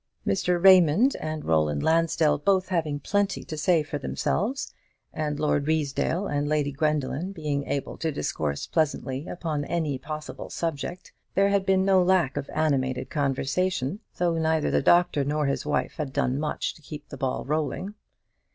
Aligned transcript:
Mr. 0.25 0.59
Raymond 0.59 1.15
and 1.17 1.45
Roland 1.45 1.83
Lansdell 1.83 2.39
both 2.39 2.69
having 2.69 2.99
plenty 2.99 3.43
to 3.43 3.55
say 3.55 3.83
for 3.83 3.99
themselves, 3.99 4.73
and 5.13 5.39
Lord 5.39 5.67
Ruysdale 5.67 6.25
and 6.25 6.47
Lady 6.49 6.71
Gwendoline 6.73 7.33
being 7.33 7.67
able 7.67 7.97
to 7.97 8.11
discourse 8.11 8.65
pleasantly 8.65 9.27
upon 9.27 9.63
any 9.63 9.99
possible 9.99 10.49
subject, 10.49 11.13
there 11.35 11.49
had 11.49 11.67
been 11.67 11.85
no 11.85 12.01
lack 12.01 12.35
of 12.35 12.49
animated 12.49 13.11
conversation, 13.11 13.99
though 14.17 14.39
neither 14.39 14.71
the 14.71 14.81
doctor 14.81 15.23
nor 15.23 15.45
his 15.45 15.67
wife 15.67 15.97
had 15.97 16.11
done 16.11 16.39
much 16.39 16.73
to 16.73 16.81
keep 16.81 17.09
the 17.09 17.15
ball 17.17 17.45
rolling. 17.45 17.93